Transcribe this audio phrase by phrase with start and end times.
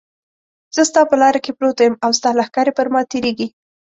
[0.75, 3.47] زه ستا په لاره کې پروت یم او ستا لښکرې پر ما تېرېږي.